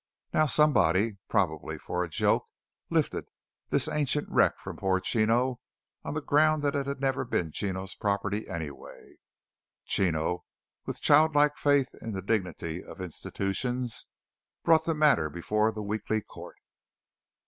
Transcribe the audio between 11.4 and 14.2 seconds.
faith in the dignity of institutions,